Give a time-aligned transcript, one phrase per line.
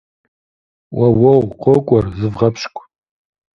[0.97, 2.83] Уэуэу, къокӏуэр, зывгъэпщкӏу!